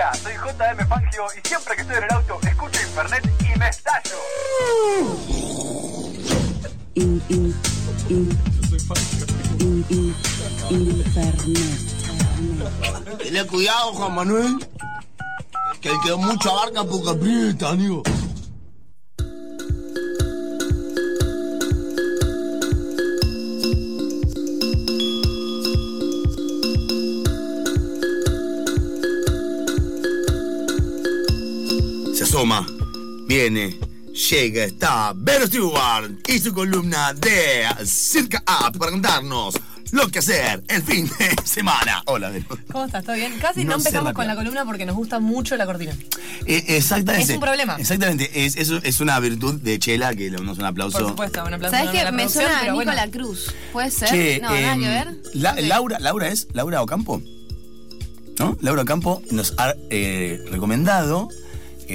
[0.00, 3.68] Hola, soy JM Fangio y siempre que estoy en el auto escucho Infernet y me
[3.68, 4.16] estallo.
[6.94, 7.54] In, in,
[8.08, 8.30] in,
[9.58, 10.14] in, in,
[10.70, 11.58] Infernet.
[13.18, 14.66] Tené cuidado, Juan Manuel.
[15.82, 18.02] Que el que mucho abarca poco aprieta, amigo.
[32.40, 32.66] Asoma,
[33.28, 33.76] viene,
[34.30, 40.64] llega, está Vero Stewart y su columna de Circa Up para contarnos lo que hacer
[40.68, 42.02] el fin de semana.
[42.06, 42.46] Hola, Vero.
[42.72, 43.04] ¿Cómo estás?
[43.04, 43.38] ¿Todo bien?
[43.38, 45.94] Casi no, empezamos con la columna porque nos gusta mucho la cortina.
[46.46, 47.24] Eh, exactamente.
[47.24, 47.76] Es un problema.
[47.78, 48.30] Exactamente.
[48.46, 50.96] Es, es, es una virtud de Chela que le damos un aplauso.
[50.96, 51.76] Por supuesto, un aplauso.
[51.76, 52.92] ¿Sabes la Me suena a pero bueno.
[52.92, 53.54] Nicola Cruz.
[53.70, 54.08] ¿Puede ser?
[54.08, 55.14] Che, no, nada em, que ver.
[55.34, 55.60] La-.
[55.60, 57.20] Laura, Laura es, Laura Ocampo.
[58.38, 58.56] ¿No?
[58.62, 61.28] Laura Ocampo nos ha eh, recomendado,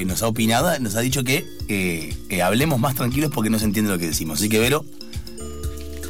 [0.01, 3.59] eh, nos ha opinado, nos ha dicho que eh, eh, hablemos más tranquilos porque no
[3.59, 4.39] se entiende lo que decimos.
[4.39, 4.85] Así que, Vero,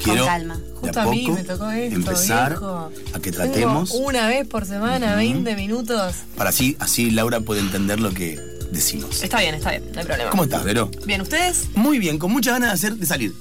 [0.03, 0.58] quiero calma.
[0.58, 2.91] de Justo a a mí me tocó esto, empezar viejo.
[3.13, 6.16] a que Tengo tratemos una vez por semana, 20 minutos.
[6.36, 8.39] para así, así Laura puede entender lo que
[8.72, 9.23] decimos.
[9.23, 10.30] Está bien, está bien, no hay problema.
[10.30, 10.91] ¿Cómo estás, Vero?
[11.06, 11.66] Bien, ¿ustedes?
[11.75, 13.33] Muy bien, con muchas ganas de hacer de salir.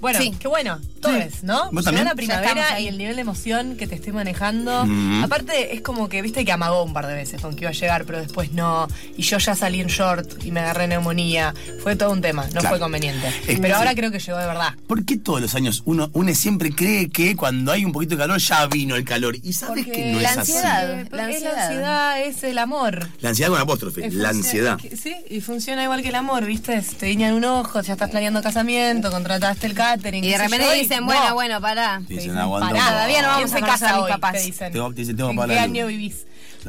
[0.00, 0.32] Bueno, Sí.
[0.38, 0.78] qué bueno.
[1.02, 1.70] Todos, ¿no?
[1.72, 2.04] ¿Vos también?
[2.06, 4.86] la primavera y el nivel de emoción que te esté manejando.
[4.86, 5.24] Mhm.
[5.24, 7.74] Aparte, es como que, viste, que amagó un par de veces con que iba a
[7.74, 8.88] llegar, pero después no.
[9.16, 11.54] Y yo ya salí en short y me agarré neumonía.
[11.82, 12.68] Fue todo un tema, no Claro.
[12.70, 13.28] fue conveniente.
[13.28, 13.96] Es que pero ahora sí.
[13.96, 14.74] creo que llegó de verdad.
[14.86, 18.20] ¿Por qué todos los años uno, uno siempre cree que cuando hay un poquito de
[18.22, 19.36] calor ya vino el calor?
[19.42, 20.52] Y sabes Porque que no la es así.
[20.52, 21.00] ansiedad.
[21.00, 21.66] Eh, La Es la ansiedad.
[21.66, 23.08] ansiedad, es el amor.
[23.20, 24.78] La ansiedad con apóstrofe, la ansiedad.
[24.78, 26.80] que- Sí, y funciona igual que el amor, ¿viste?
[26.98, 30.22] Te guiñan un ojo, ya estás planeando casamiento, contrataste el catering.
[30.24, 30.66] Y de repente
[31.00, 31.06] dicen, no.
[31.06, 31.96] bueno, bueno, pará.
[32.06, 34.10] Te dicen, dicen, aguanta pará, todavía no vamos ¿Quién a casa a mis hoy?
[34.12, 34.32] papás.
[34.32, 34.72] Te dicen.
[34.72, 35.70] Tengo- te dicen, tengo ¿En para qué la luz.
[35.76, 36.26] año vivís?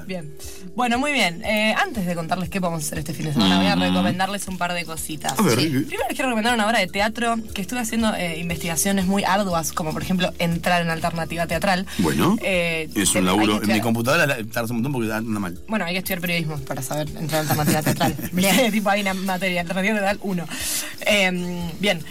[0.08, 0.34] Bien.
[0.76, 1.44] Bueno, muy bien.
[1.46, 4.48] Eh, antes de contarles qué vamos a hacer este fin de semana, voy a recomendarles
[4.48, 5.38] un par de cositas.
[5.38, 5.66] A ver, Sí.
[5.72, 5.80] ¿qué?
[5.82, 9.72] Primero les quiero recomendar una obra de teatro que estuve haciendo eh, investigaciones muy arduas,
[9.72, 11.86] como por ejemplo entrar en alternativa teatral.
[12.00, 13.62] Bueno, Eh, es un laburo.
[13.62, 15.60] En mi computadora tardas un montón porque anda mal.
[15.68, 18.16] bueno, hay que estudiar periodismo para saber entrar en alternativa teatral.
[18.32, 20.48] Bien, tipo hay una materia, alternativa teatral 1.
[21.80, 22.04] bien.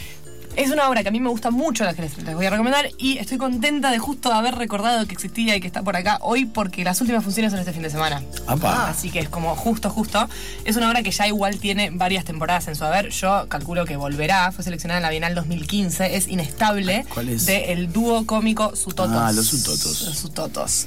[0.56, 2.50] Es una obra que a mí me gusta mucho, la que les, les voy a
[2.50, 6.18] recomendar, y estoy contenta de justo haber recordado que existía y que está por acá
[6.20, 8.22] hoy, porque las últimas funciones son este fin de semana.
[8.46, 8.88] Apa.
[8.88, 10.28] Así que es como justo, justo.
[10.64, 13.10] Es una obra que ya igual tiene varias temporadas en su haber.
[13.10, 14.52] Yo calculo que volverá.
[14.52, 16.16] Fue seleccionada en la Bienal 2015.
[16.16, 17.06] Es inestable.
[17.12, 17.46] ¿Cuál es?
[17.46, 19.16] De el dúo cómico Sutotos.
[19.16, 20.02] Ah, los Sutotos.
[20.02, 20.86] Los Sutotos.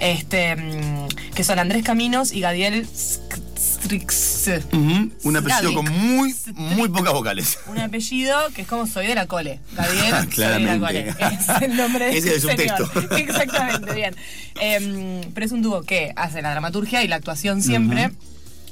[0.00, 2.86] Este, mm, que son Andrés Caminos y Gadiel
[3.58, 4.50] Strix.
[5.24, 7.58] Un apellido con muy, muy pocas vocales.
[7.66, 9.60] Un apellido que es como soy de la cole.
[9.72, 11.08] Gadiel soy de la cole.
[11.08, 12.92] Es el nombre de Ese es este el subtexto.
[12.92, 13.18] señor.
[13.18, 14.16] Exactamente, bien.
[14.60, 18.10] Em, pero es un dúo que hace la dramaturgia y la actuación siempre.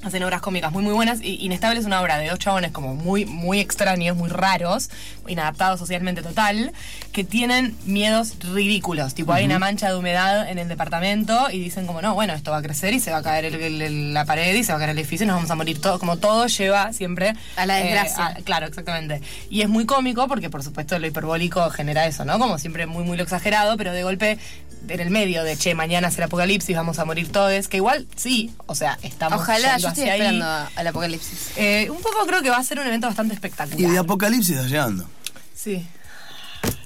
[0.04, 2.94] Hacen obras cómicas muy muy buenas y Inestable es una obra de dos chabones como
[2.94, 4.90] muy muy extraños, muy raros,
[5.26, 6.72] inadaptados socialmente total,
[7.12, 9.14] que tienen miedos ridículos.
[9.14, 12.50] Tipo, hay una mancha de humedad en el departamento y dicen como, no, bueno, esto
[12.50, 14.72] va a crecer y se va a caer el- el- el- la pared y se
[14.72, 15.98] va a caer el edificio y nos vamos a morir todos.
[15.98, 17.32] Como todo lleva siempre...
[17.56, 18.26] A la eh, desgracia.
[18.26, 19.22] a- Claro, exactamente.
[19.48, 22.38] Y es muy cómico porque, por supuesto, lo hiperbólico genera eso, ¿no?
[22.38, 24.38] Como siempre, muy, muy lo exagerado, pero de golpe,
[24.88, 28.06] en el medio de, che, mañana es el apocalipsis, vamos a morir todos, que igual,
[28.16, 30.20] sí, o sea, estamos Ojalá, yo estoy hacia ahí.
[30.20, 31.50] esperando a- al apocalipsis.
[31.56, 33.80] Eh, un poco creo que va a ser un evento bastante espectacular.
[33.80, 35.08] Y de Apocalipsis está llegando.
[35.54, 35.86] Sí.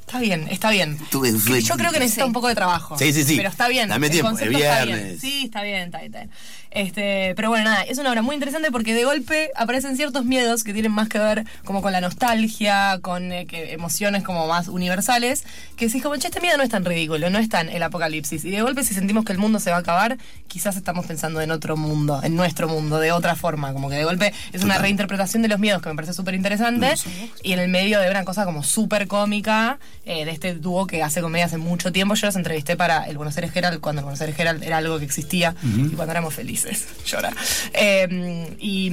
[0.09, 0.97] Está bien, está bien.
[1.11, 1.61] Tuve sueño.
[1.67, 2.27] Yo creo que necesita Sí.
[2.29, 2.97] un poco de trabajo.
[2.99, 3.37] Sí, sí, sí.
[3.37, 3.91] Pero está bien.
[3.91, 5.05] Dame el tiempo, concepto es está viernes.
[5.07, 5.21] bien.
[5.21, 6.31] Sí, está bien, está bien, está bien.
[6.71, 10.65] Este, pero bueno, nada, es una obra muy interesante porque de golpe aparecen ciertos miedos
[10.65, 14.69] que tienen más que ver como con la nostalgia, con eh, que emociones como más
[14.69, 15.45] universales,
[15.77, 18.45] que decís como, che, este miedo no es tan ridículo, no es tan el apocalipsis.
[18.45, 21.41] Y de golpe si sentimos que el mundo se va a acabar, quizás estamos pensando
[21.41, 23.73] en otro mundo, en nuestro mundo, de otra forma.
[23.73, 26.93] Como que de golpe es una reinterpretación de los miedos que me parece súper interesante.
[27.43, 31.03] Y en el medio de una cosa como súper cómica, eh, de este dúo que
[31.03, 32.15] hace comedia hace mucho tiempo.
[32.15, 34.99] Yo los entrevisté para el Buenos Aires Herald, cuando el Buenos Aires Herald era algo
[34.99, 36.87] que existía y cuando éramos felices.
[37.07, 37.31] Llora.
[37.75, 38.91] Eh, y,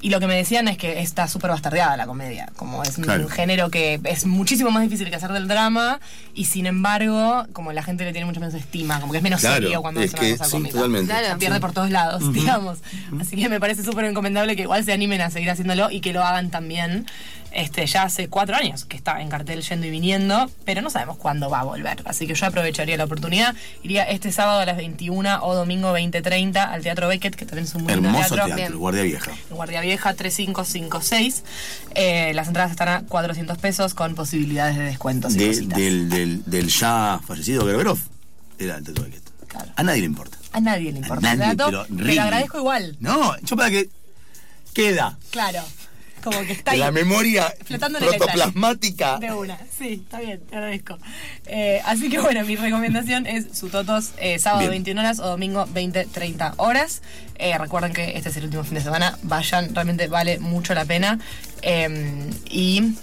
[0.00, 2.50] y lo que me decían es que está súper bastardeada la comedia.
[2.56, 3.28] Como es un Claro.
[3.28, 6.00] género que es muchísimo más difícil que hacer del drama
[6.34, 9.40] y sin embargo, como la gente le tiene mucho menos estima, como que es menos
[9.40, 10.72] Claro, serio cuando es una que cosa sí, cómica.
[10.74, 11.12] totalmente.
[11.12, 11.28] Claro.
[11.28, 12.78] Se pierde por todos lados, digamos.
[13.20, 16.12] Así que me parece súper encomendable que igual se animen a seguir haciéndolo y que
[16.12, 17.06] lo hagan también.
[17.52, 21.16] Este, ya hace cuatro años que está en cartel yendo y viniendo, pero no sabemos
[21.16, 22.02] cuándo va a volver.
[22.04, 23.54] Así que yo aprovecharía la oportunidad.
[23.82, 27.74] Iría este sábado a las 21 o domingo 20.30 al Teatro Beckett, que también es
[27.74, 28.54] un muy Hermoso teatro.
[28.54, 28.78] teatro.
[28.78, 29.32] Guardia Vieja.
[29.50, 31.42] Guardia Vieja 3556.
[31.94, 35.28] Eh, las entradas están a 400 pesos con posibilidades de descuento.
[35.30, 35.78] y De- cositas.
[35.78, 37.98] del, del, del ya fallecido Gerberov.
[38.58, 39.22] era el Teto Becket.
[39.48, 39.72] Claro.
[39.76, 40.36] A nadie le importa.
[40.52, 42.96] A nadie le importa a el nadie, dato, pero pero agradezco igual.
[43.00, 43.88] No, yo para que
[44.74, 45.62] queda Claro.
[46.22, 46.78] Como que está ahí.
[46.78, 48.10] la memoria flotando en el.
[49.20, 50.98] De una, sí, está bien, te agradezco.
[51.46, 54.70] Eh, así que bueno, mi recomendación es su Totos eh, sábado Bien.
[54.72, 57.02] 21 horas o domingo 20, 30 horas.
[57.36, 60.84] Eh, recuerden que este es el último fin de semana, vayan, realmente vale mucho la
[60.84, 61.18] pena.
[61.62, 62.94] Eh, y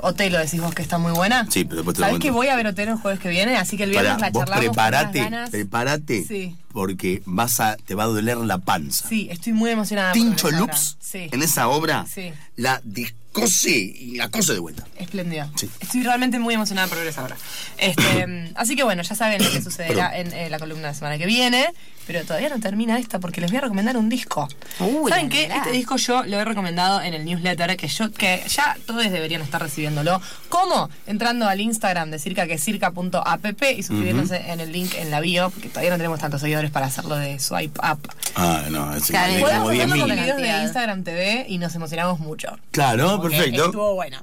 [0.00, 1.46] Otelo, decís vos que está muy buena.
[1.50, 3.76] Sí, pero después te Sabés que voy a ver Otelo el jueves que viene, así
[3.76, 4.64] que el viernes Pará, la vos charlamos.
[4.66, 5.50] con prepárate, unas ganas.
[5.50, 6.56] prepárate, Sí.
[6.72, 9.08] porque vas a, te va a doler la panza.
[9.08, 10.12] Sí, estoy muy emocionada.
[10.12, 10.50] Tincho.
[10.50, 11.28] Lux, Sí.
[11.32, 12.32] en esa obra, Sí.
[12.56, 14.86] la descose y la cose de vuelta.
[14.96, 15.50] Espléndida.
[15.56, 15.68] Sí.
[15.80, 17.36] Estoy realmente muy emocionada por ver esa obra.
[17.78, 20.94] Este, así que bueno, ya saben lo que sucederá en eh, la columna de la
[20.94, 21.66] semana que viene.
[22.06, 24.48] Pero todavía no termina esta porque les voy a recomendar un disco.
[24.80, 25.44] Uy, ¿Saben qué?
[25.44, 29.42] Este disco yo lo he recomendado en el newsletter que yo que ya todos deberían
[29.42, 30.20] estar recibiéndolo.
[30.48, 30.88] ¿Cómo?
[31.06, 35.20] Entrando al Instagram de Circa que es circa.app y suscribiéndose en el link en la
[35.20, 37.98] bio, porque todavía no tenemos tantos seguidores para hacerlo de swipe up.
[38.36, 40.00] Ah, no, es Claro, como Podemos verlo 10.000.
[40.00, 40.20] con mil.
[40.20, 40.62] videos de.
[40.62, 42.58] Instagram TV y nos emocionamos mucho.
[42.70, 43.66] Claro, Como perfecto.
[43.66, 44.18] Estuvo bueno.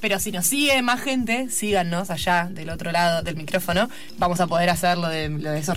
[0.00, 3.88] Pero si nos sigue más gente, síganos allá del otro lado del micrófono.
[4.18, 5.76] Vamos a poder hacer lo de, lo de esos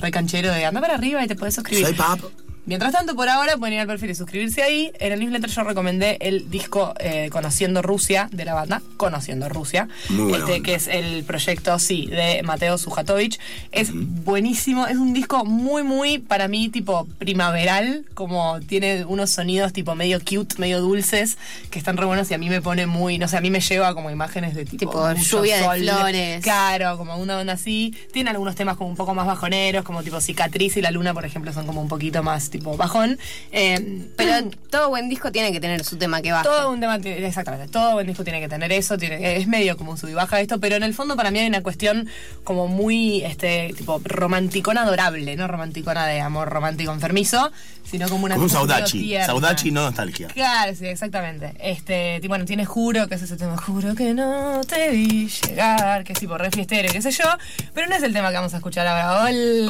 [0.53, 1.85] de andar para arriba y te puedes suscribir.
[1.85, 2.19] Soy pap.
[2.65, 4.91] Mientras tanto, por ahora pueden ir al perfil y suscribirse ahí.
[4.99, 9.87] En el newsletter yo recomendé el disco eh, Conociendo Rusia de la banda Conociendo Rusia,
[10.09, 13.39] Muy este, que es el proyecto, sí, de Mateo Sujatovic.
[13.71, 19.73] Es buenísimo, es un disco muy, muy, para mí, tipo primaveral, como tiene unos sonidos
[19.73, 21.37] tipo medio cute, medio dulces,
[21.71, 23.59] que están re buenos y a mí me pone muy, no sé, a mí me
[23.59, 24.81] lleva como imágenes de tipo...
[24.81, 26.43] Tipo lluvia de sol, flores.
[26.43, 27.95] Claro, como una onda así.
[28.13, 31.25] Tiene algunos temas como un poco más bajoneros, como tipo Cicatriz y La Luna, por
[31.25, 33.17] ejemplo, son como un poquito más tipo bajón.
[33.51, 36.43] Eh, Pero todo buen disco tiene que tener su tema que baja.
[36.43, 39.75] todo un tema, tiene- exactamente, todo buen disco tiene que tener eso, tiene, es medio
[39.77, 42.07] como un sub y baja esto, pero en el fondo para mí hay una cuestión
[42.43, 47.51] como muy, este, tipo, romanticona adorable, no romanticona de amor romántico enfermizo,
[47.89, 48.99] sino como una Como un Saudachi.
[49.01, 49.25] tierna.
[49.25, 50.27] Saudachi no nostalgia.
[50.27, 51.53] Claro, sí, exactamente.
[51.59, 56.03] Este, tipo, bueno, tiene Juro, que es ese tema, Juro que no te vi llegar,
[56.03, 57.25] que es tipo re fiestero y qué sé yo,
[57.73, 59.25] pero no es el tema que vamos a escuchar ahora.
[59.25, 59.67] ¡Ole!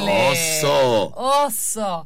[0.61, 1.13] Oso.
[1.15, 2.05] ¡Oso!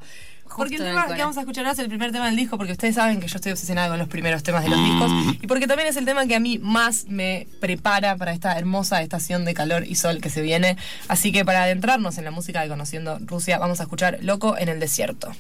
[0.57, 2.71] Porque el tema que vamos a escuchar ahora es el primer tema del disco, porque
[2.71, 5.11] ustedes saben que yo estoy obsesionada con los primeros temas de los discos,
[5.41, 9.01] y porque también es el tema que a mí más me prepara para esta hermosa
[9.01, 10.77] estación de calor y sol que se viene.
[11.07, 14.69] Así que para adentrarnos en la música de Conociendo Rusia, vamos a escuchar Loco en
[14.69, 15.31] el Desierto.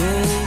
[0.00, 0.39] Yeah.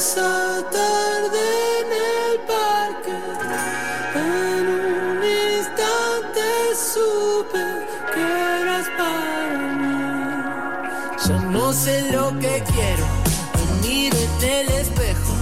[0.00, 1.42] Esa tarde
[1.80, 3.18] en el parque.
[4.14, 5.22] En un
[5.58, 6.44] instante
[6.90, 7.64] supe
[8.12, 8.24] que
[8.62, 9.98] eras para mí.
[11.26, 13.06] Ya no sé lo que quiero,
[13.56, 15.34] me miro en el espejo.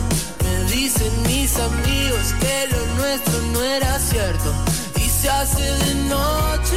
[0.43, 4.51] Me dicen mis amigos que lo nuestro no era cierto.
[4.97, 6.68] Y se hace de noche,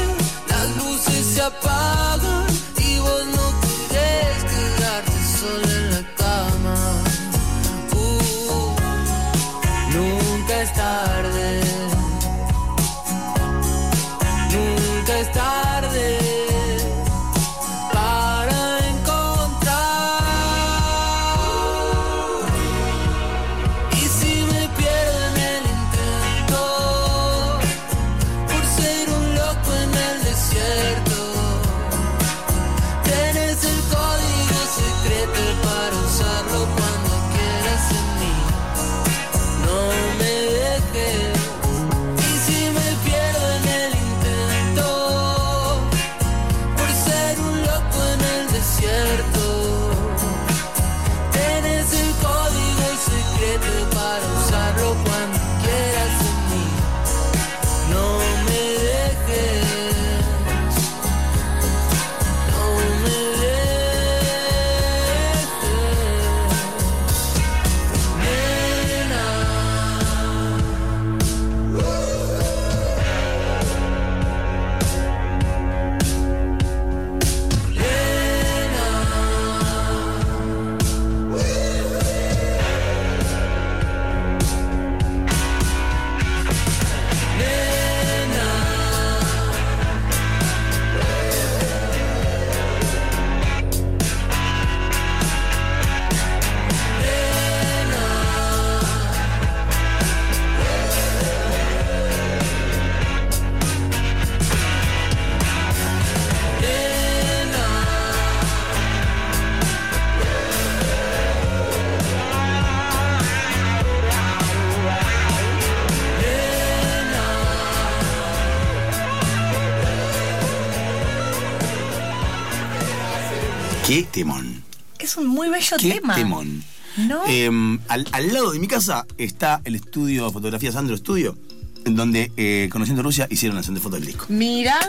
[123.91, 124.63] Qué temón.
[124.99, 126.15] Es un muy bello Qué tema.
[126.15, 126.63] temón.
[126.95, 127.23] ¿No?
[127.27, 127.49] Eh,
[127.89, 131.37] al, al lado de mi casa está el estudio de fotografía Sandro Studio,
[131.83, 134.27] en donde eh, Conociendo Rusia hicieron la sesión de fotos del disco.
[134.29, 134.79] Mira,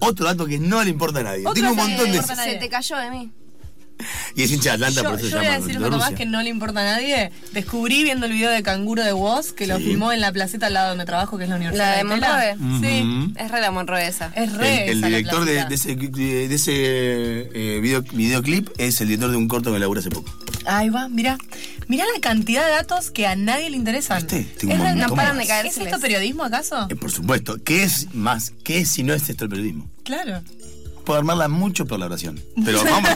[0.00, 1.46] Otro dato que no le importa a nadie.
[1.46, 2.22] Otro Tengo un montón no de.
[2.22, 3.32] Se te cayó de mí.
[4.34, 6.12] Y es hincha de Atlanta, yo, por eso yo se voy a decir dato más
[6.12, 7.32] que no le importa a nadie.
[7.52, 10.74] Descubrí viendo el video de Canguro de Woz que lo filmó en la placeta al
[10.74, 12.04] lado donde trabajo, que es la Universidad ¿La de.
[12.04, 12.56] Monroe?
[12.80, 13.32] Sí.
[13.36, 14.32] Es re la Monroe esa.
[14.36, 19.00] Es re El, el esa la director de, ese, de ese, eh, video- videoclip es
[19.00, 20.30] el director de un corto que laburé hace poco.
[20.66, 21.38] Ahí va, mira.
[21.88, 24.18] Mira la cantidad de datos que a nadie le interesan.
[24.18, 24.42] ¿Viste?
[24.58, 26.86] Tengo Es un no paran ¿Es esto periodismo acaso?
[26.90, 27.56] Eh, por supuesto.
[27.64, 28.52] ¿Qué es más?
[28.64, 29.88] ¿Qué es si no es esto el periodismo?
[30.04, 30.42] Claro.
[31.04, 32.42] Puedo armarla mucho por la oración.
[32.64, 33.10] Pero vamos,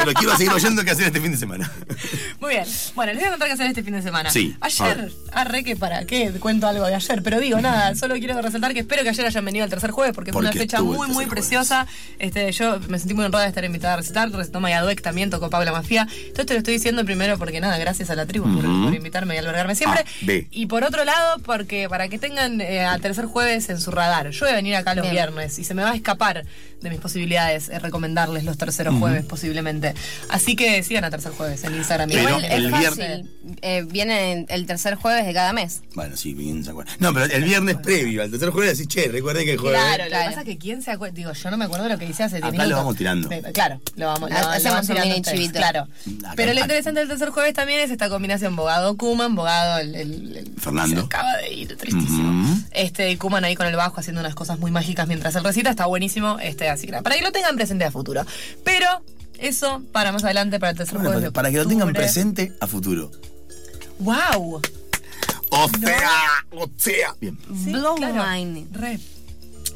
[0.00, 1.70] pero quiero seguir oyendo qué hacer este fin de semana.
[2.40, 2.64] Muy bien.
[2.94, 4.30] Bueno, les voy a contar qué hacer este fin de semana.
[4.30, 8.40] Sí, Ayer, arre que para qué cuento algo de ayer, pero digo nada, solo quiero
[8.40, 10.78] resaltar que espero que ayer hayan venido al tercer jueves porque fue una Porque fecha
[10.78, 11.86] el muy, muy preciosa.
[12.18, 14.30] Este, yo me sentí muy honrada de estar invitada a recitar.
[14.30, 16.06] Recitó Maya Dueck también, tocó Paula Mafia.
[16.32, 19.38] Todo esto lo estoy diciendo primero porque nada, gracias a la tribu por, invitarme y
[19.38, 20.00] albergarme siempre.
[20.00, 20.48] A, B.
[20.50, 24.30] Y por otro lado, porque para que tengan eh, al tercer jueves en su radar.
[24.30, 25.14] Yo voy a venir acá los Bien.
[25.14, 26.44] viernes y se me va a escapar
[26.80, 29.94] de mis posibilidades eh, recomendarles los terceros jueves posiblemente.
[30.28, 32.08] Así que sigan a tercer jueves en Instagram.
[32.10, 33.30] Pero Igual el es viernes- fácil.
[33.62, 35.82] Eh, viene el tercer jueves de cada mes.
[35.94, 36.92] Bueno, sí, bien se acuerda.
[36.98, 39.80] No, pero el viernes previo, al tercer jueves, decís, che, recuerden que el jueves.
[39.80, 40.24] Claro, lo Claro.
[40.24, 41.14] que pasa es que quién se acuerda.
[41.14, 42.70] Digo, yo no me acuerdo lo que hice hace 10 Acá minutos.
[42.70, 43.28] lo vamos tirando.
[43.52, 45.52] Claro, lo vamos lo, lo hacemos van un mini chivito.
[45.58, 45.80] Claro.
[46.20, 49.78] Acá- Pero lo acá- interesante del tercer jueves también es esta combinación Bogado Kuman, Bogado
[49.80, 51.00] el, el- el- Fernando.
[51.00, 52.56] Se acaba de ir, tristísimo.
[52.72, 55.86] Este, Kuman ahí con el bajo haciendo unas cosas muy mágicas mientras él recita, está
[55.86, 56.38] buenísimo.
[56.38, 58.24] Este, así que nada, para que lo tengan presente a futuro.
[58.64, 58.86] Pero
[59.38, 61.30] eso para más adelante, para el tercer Bueno, jueves.
[61.32, 63.10] para, de para que lo tengan presente a futuro.
[63.98, 64.60] ¡Wow!
[65.52, 66.10] O sea,
[66.52, 67.14] o sea.
[67.20, 67.36] Bien.
[67.64, 68.24] Sí, Blow claro.
[68.32, 68.66] mine.
[68.72, 68.98] Re.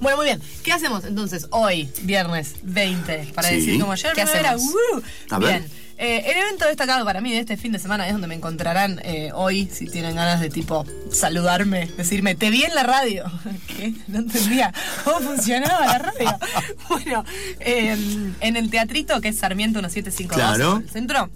[0.01, 0.41] Bueno, muy bien.
[0.63, 3.33] ¿Qué hacemos entonces hoy, viernes 20?
[3.35, 3.57] Para Sí.
[3.57, 4.63] decir como ayer ¿Qué hacemos?
[4.63, 5.03] ¡uh!
[5.31, 5.61] A ver.
[5.61, 5.71] Bien.
[5.97, 9.01] Eh, el evento destacado para mí de este fin de semana es donde me encontrarán
[9.05, 13.25] eh, hoy, si tienen ganas de tipo saludarme, decirme, te vi en la radio.
[13.69, 13.95] ¿Qué?
[14.09, 14.73] No entendía
[15.05, 16.39] cómo funcionaba la radio.
[16.89, 17.25] bueno,
[17.61, 17.97] eh,
[18.41, 20.79] en el teatrito que es Sarmiento 1752, Claro.
[20.79, 21.31] el centro,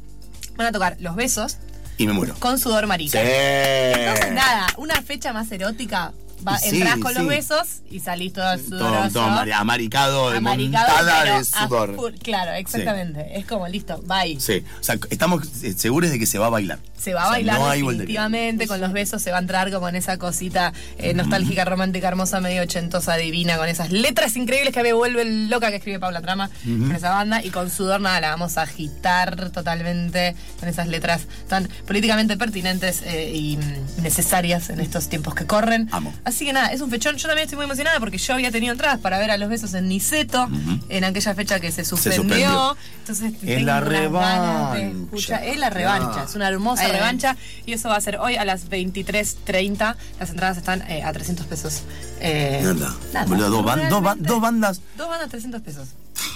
[0.57, 1.59] van a tocar Los Besos
[1.97, 2.35] Y me muero.
[2.41, 3.21] con Sudor Marica.
[3.21, 3.29] Sí.
[3.31, 6.13] Entonces, nada, una fecha más erótica.
[6.47, 7.19] Va, sí, entrás con sí.
[7.19, 9.11] los besos y salís todo Todo, sudoroso.
[9.11, 11.05] todo amari- amaricado, de amaricado,
[11.39, 11.95] de sudor.
[11.97, 12.13] full.
[12.23, 13.39] Claro, exactamente.
[13.39, 14.39] Es como listo, bye.
[14.41, 16.79] Sí, o sea, estamos eh, seguros de que se va a bailar.
[16.99, 19.71] Se va a O sea, bailar no definitivamente, con los besos se va a entrar
[19.73, 24.75] como en esa cosita eh, nostálgica, romántica, hermosa, medio ochentosa, divina, con esas letras increíbles
[24.75, 28.21] que me vuelve loca que escribe Paula Trama con esa banda y con sudor nada,
[28.21, 34.71] la vamos a agitar totalmente con esas letras tan políticamente pertinentes eh, y mm, necesarias
[34.71, 35.89] en estos tiempos que corren.
[35.93, 36.13] Amo.
[36.29, 37.17] Así que nada, es un fechón.
[37.17, 39.73] Yo también estoy muy emocionada porque yo había tenido entradas para ver a los besos
[39.75, 40.49] en Niceto,
[40.91, 42.23] en aquella fecha que se suspendió.
[42.23, 42.77] suspendió.
[43.01, 45.37] Entonces Es tengo la revancha.
[45.45, 48.69] Es la revancha, es una hermosa revancha y eso va a ser hoy a las
[48.69, 49.97] 23.30.
[50.21, 51.83] Las entradas están eh, a 300 pesos.
[52.21, 52.95] Eh, Nada.
[53.13, 54.29] nada, Boludo, dos, ban- dos, realmente.
[54.29, 54.81] dos bandas.
[54.97, 55.89] Dos bandas 300 pesos.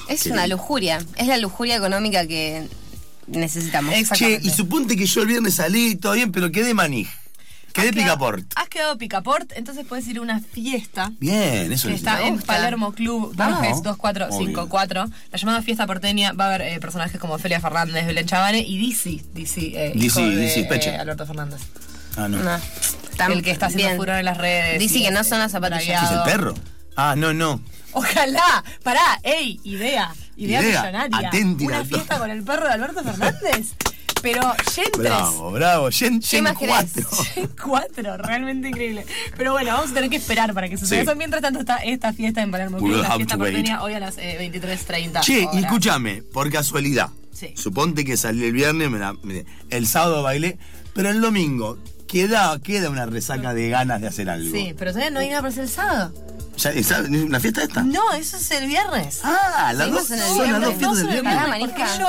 [0.09, 0.57] Es Qué una lindo.
[0.57, 1.05] lujuria.
[1.17, 2.67] Es la lujuria económica que
[3.27, 3.93] necesitamos.
[3.95, 4.47] Che, Exactamente.
[4.47, 7.07] y suponte que yo el viernes salí, todo bien, pero quedé maní.
[7.73, 8.45] Quedé Has quedado- picaport.
[8.55, 11.11] Has quedado picaport, entonces puedes ir a una fiesta.
[11.19, 12.01] Bien, eso que es.
[12.01, 12.39] está me en.
[12.41, 13.59] Palermo Club Vamos.
[13.61, 15.07] Borges 2454.
[15.33, 18.79] La llamada Fiesta Porteña va a haber eh, personajes como Felia Fernández, Belén Chavane y
[18.79, 19.23] Dizzy.
[19.35, 20.91] Dizzy, eh, Dizzy, hijo de, Dizzy Peche.
[20.91, 21.61] eh, Alberto Fernández.
[22.17, 22.39] Ah, no.
[23.33, 24.79] El que está haciendo furor en las redes.
[24.79, 26.01] Dice y que no son las eh, zapatillas.
[26.01, 26.55] ¿Qué es el perro?
[26.97, 27.61] Ah, no, no.
[27.93, 31.31] Ojalá, pará, ey, idea, idea, Idea, millonaria.
[31.61, 33.73] Una fiesta con el perro de Alberto Fernández.
[34.23, 34.41] Pero
[34.73, 34.97] Gen 3.
[35.03, 35.89] Bravo, bravo.
[35.91, 36.75] Gen, Gen más querés?
[36.95, 37.11] 4.
[37.35, 39.05] Gen 4, realmente increíble.
[39.37, 41.07] Pero bueno, vamos a tener que esperar para que suceda Sí.
[41.09, 41.17] eso.
[41.17, 44.17] Mientras tanto está esta fiesta en Palermo Club, We'll la fiesta porteña, hoy a las
[44.19, 45.21] eh, 23.30.
[45.21, 47.11] Che, y escúchame, por casualidad.
[47.33, 47.53] Sí.
[47.57, 50.59] Suponte que salí el viernes, me la- me- el sábado bailé,
[50.95, 54.55] pero el domingo queda, queda una resaca de ganas de hacer algo.
[54.55, 56.15] Sí, pero todavía no hay nada para hacer el sábado.
[56.59, 56.91] Ya, ¿es
[57.31, 57.83] ¿La fiesta esta?
[57.83, 59.21] No, eso es el viernes.
[59.25, 61.35] Ah, las dos, en el son las dos fiestas del viernes.
[61.61, 62.07] Porque yo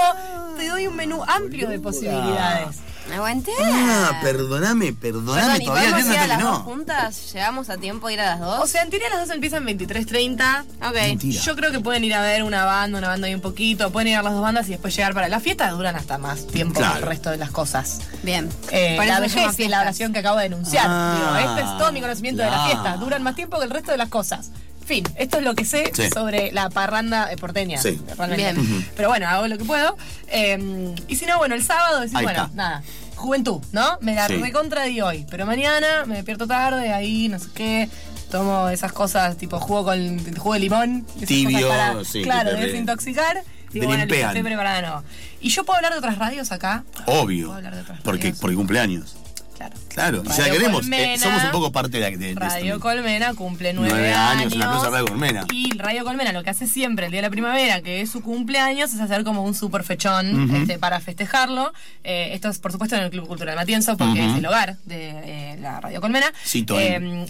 [0.55, 2.77] te doy un menú amplio de posibilidades.
[3.13, 3.51] Aguanté.
[3.62, 7.33] Ah, perdóname, perdóname, Perdón, ¿y todavía viernes a las dos juntas?
[7.33, 8.62] ¿Llegamos a tiempo a ir a las dos?
[8.63, 10.63] O sea, en teoría las dos empiezan 23.30.
[10.88, 10.93] ok.
[10.93, 11.41] Mentira.
[11.41, 14.07] Yo creo que pueden ir a ver una banda, una banda y un poquito, pueden
[14.07, 16.79] ir a las dos bandas y después llegar para la fiesta, duran hasta más tiempo
[16.79, 16.93] Claro.
[16.93, 18.00] que el resto de las cosas.
[18.24, 18.50] Bien.
[18.72, 19.81] Eh, la vejez es la fiestas.
[19.81, 20.86] oración que acabo de denunciar.
[20.88, 22.72] Ah, Digo, este es todo mi conocimiento de la claro.
[22.72, 22.98] fiesta.
[22.98, 24.51] Duran más tiempo que el resto de las cosas.
[24.85, 26.09] Fin, esto es lo que sé Sí.
[26.13, 27.77] sobre la parranda eh, porteña.
[27.81, 27.99] Sí.
[28.35, 28.85] Bien.
[28.95, 29.95] Pero bueno, hago lo que puedo.
[30.27, 32.55] Eh, y si no, bueno, el sábado decís, Ahí bueno, está.
[32.55, 32.83] nada.
[33.15, 33.97] Juventud, ¿no?
[34.01, 34.35] Me la Sí.
[34.35, 35.25] recontra di hoy.
[35.29, 37.89] Pero mañana me despierto tarde, ahí, no sé qué.
[38.29, 41.05] tomo esas cosas tipo jugo con jugo de limón.
[41.27, 43.43] Tibio, para, sí, Claro, re- desintoxicar.
[43.43, 45.03] te Digo, bueno, preparada, no.
[45.39, 46.83] Y yo puedo hablar de otras radios acá.
[47.05, 47.45] Obvio.
[47.47, 48.39] Puedo hablar de otras Porque, radios.
[48.39, 49.17] porque cumpleaños.
[49.55, 49.75] Claro.
[49.93, 52.50] Claro, y si la Radio queremos, eh, somos un poco parte de, de, de Radio
[52.55, 52.79] también.
[52.79, 54.53] Colmena cumple nueve, Nueve años, años.
[54.55, 55.45] un aplauso a Radio Colmena.
[55.53, 58.22] Y Radio Colmena lo que hace siempre el día de la primavera, que es su
[58.22, 61.72] cumpleaños, es hacer como un super fechón este, para festejarlo.
[62.04, 65.10] Eh, esto es, por supuesto, en el Club Cultural Matienzo, porque es el hogar de
[65.54, 66.25] eh, la Radio Colmena.
[66.45, 66.77] Cito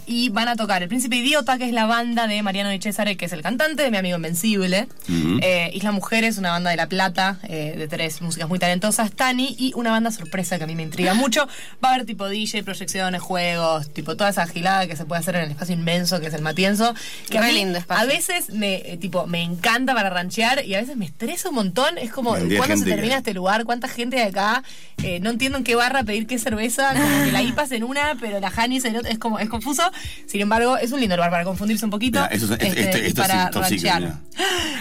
[0.05, 3.17] y van a tocar El Príncipe Idiota, que es la banda de Mariano Di Cesare,
[3.17, 4.87] que es el cantante de Mi Amigo Invencible.
[5.09, 5.39] Ujú.
[5.41, 9.73] Eh, Isla Mujeres, una banda de La Plata, de tres músicas muy talentosas, Tani, y
[9.75, 11.47] una banda sorpresa que a mí me intriga mucho.
[11.83, 15.35] Va a haber tipo DJ, proyecciones, juegos, tipo toda esa gilada que se puede hacer
[15.35, 16.93] en el espacio inmenso que es el Matienzo.
[17.29, 18.03] Que a, mí, lindo espacio.
[18.03, 21.55] a veces me, eh, tipo, me encanta para ranchear y a veces me estresa un
[21.55, 21.97] montón.
[21.97, 23.63] Es como, de ¿cuándo se gente termina que- este lugar?
[23.65, 24.63] ¿Cuánta gente hay acá?
[25.01, 26.93] Eh, no entiendo en qué barra pedir qué cerveza.
[26.93, 29.11] Como que la IPA es en una, pero la Hanis en otra.
[29.11, 29.83] Es como, es confuso.
[30.27, 32.19] Sin embargo, es un lindo lugar para confundirse un poquito.
[32.21, 34.01] Mira, eso este, esto- sí, para secret, ranchear.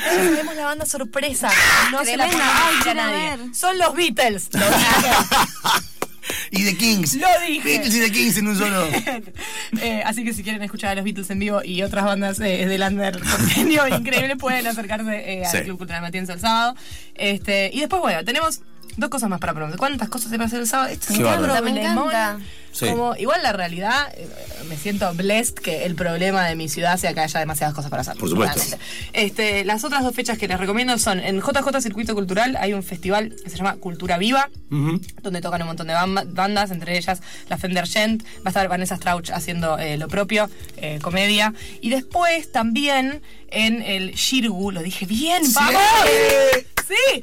[0.04, 1.50] Ya sabemos la banda sorpresa.
[1.90, 2.30] No se la Ay,
[2.78, 3.36] decir a nadie.
[3.36, 3.54] ver.
[3.54, 4.48] Son los Beatles.
[4.52, 5.92] Lo dije.
[6.50, 7.14] y The Kings.
[7.14, 7.68] Lo dije.
[7.68, 8.86] Beatles y The Kings en un solo.
[9.80, 12.66] Eh, así que si quieren escuchar a los Beatles en vivo y otras bandas eh,
[12.66, 15.64] del under porteño increíble, pueden acercarse eh, al Sí.
[15.64, 16.74] Club Cultural Matienzo el sábado.
[17.14, 18.60] Este, y después, bueno, tenemos
[18.96, 19.78] dos cosas más para promover.
[19.78, 20.90] ¿Cuántas cosas se a hacer el sábado?
[20.90, 21.64] Esto es un.
[21.64, 22.38] Me encanta.
[22.72, 22.88] Sí.
[22.88, 24.26] Como, igual la realidad, eh,
[24.66, 28.00] me siento blessed que el problema de mi ciudad sea que haya demasiadas cosas para
[28.00, 28.16] hacer.
[28.16, 28.58] Por supuesto.
[28.58, 28.84] realmente.
[29.12, 32.82] Este, las otras dos fechas que les recomiendo son en JJ Circuito Cultural hay un
[32.82, 37.58] festival que se llama Cultura Viva, donde tocan un montón de bandas, entre ellas la
[37.58, 41.52] Fender Gent, va a estar Vanessa Strauch haciendo eh, lo propio, eh, comedia.
[41.82, 45.82] Y después también en el Shirgu, lo dije bien, ¡vamos!
[46.88, 47.22] ¡Sí!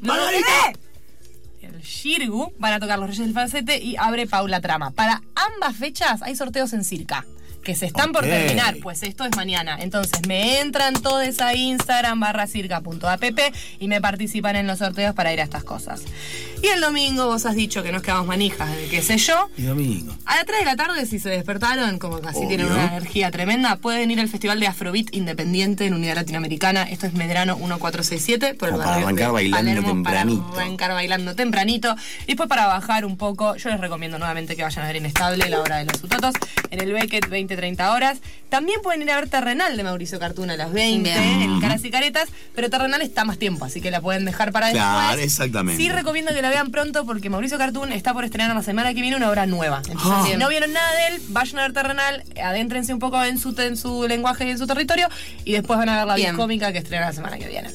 [1.82, 4.90] Shirgu van a tocar los Reyes del Falsete y abre Paula Trama.
[4.90, 7.24] Para ambas fechas hay sorteos en Circa.
[7.62, 9.76] Que se están por terminar, pues esto es mañana.
[9.80, 13.24] Entonces me entran todos a Instagram barra circa.app
[13.78, 16.02] y me participan en los sorteos para ir a estas cosas.
[16.62, 19.48] Y el domingo vos has dicho que nos quedamos manijas, de qué sé yo.
[19.56, 20.14] Y domingo.
[20.26, 22.48] A las 3 de la tarde, si se despertaron, como Obvio.
[22.48, 26.82] tienen una energía tremenda, pueden ir al Festival de Afrobeat Independiente en Unidad Latinoamericana.
[26.82, 30.50] Esto es Medrano 1467 por el para arrancar de bailando Palermo, tempranito.
[30.50, 31.96] Para arrancar bailando tempranito.
[32.24, 35.48] Y después para bajar un poco, yo les recomiendo nuevamente que vayan a ver Inestable,
[35.48, 36.34] la hora de los Utotos,
[36.70, 38.18] en el Beckett 20-30 horas.
[38.48, 41.42] También pueden ir a ver Terrenal de Mauricio Cartuna a las 20 Bien.
[41.42, 44.70] en Caras y Caretas, pero Terrenal está más tiempo, así que la pueden dejar para
[44.70, 45.24] Claro, después.
[45.26, 45.82] exactamente.
[45.82, 49.00] Sí recomiendo que la vean pronto porque Mauricio Cartoon está por estrenar la semana que
[49.00, 49.78] viene una obra nueva.
[49.88, 50.24] Entonces, Ah.
[50.28, 53.54] si no vieron nada de él, vayan a ver Terrenal, adéntrense un poco en su,
[53.60, 55.08] en su lenguaje y en su territorio
[55.44, 56.36] y después van a ver la Bien.
[56.36, 57.70] cómica que estrena la semana que viene.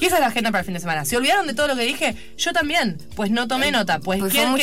[0.00, 1.04] Y esa es la agenda para el fin de semana.
[1.04, 2.14] ¿Se olvidaron de todo lo que dije?
[2.36, 2.98] Yo también.
[3.16, 3.98] Pues no tomé nota.
[3.98, 4.56] Pues, Pues ¿qué, es un.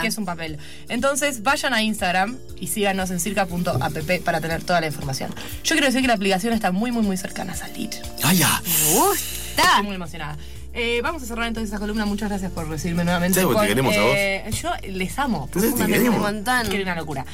[0.00, 0.58] ¿Qué es un papel?
[0.88, 5.30] Entonces vayan a Instagram y síganos en circa.app para tener toda la información.
[5.64, 7.90] Yo quiero decir que la aplicación está muy, muy, muy cercana a salir.
[8.22, 8.60] ¡Ah, ya!
[8.64, 9.62] Me gusta.
[9.62, 10.36] Estoy muy emocionada.
[10.74, 12.06] Eh, vamos a cerrar entonces esa columna.
[12.06, 13.38] Muchas gracias por recibirme nuevamente.
[13.40, 14.14] Sí, porque te queremos a vos.
[14.16, 15.44] eh, Yo les amo.
[15.44, 16.16] Entonces, te queremos.
[16.16, 16.66] Un montón.
[16.68, 17.26] Quiero una locura.